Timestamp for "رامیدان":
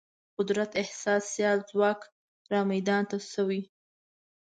2.51-3.03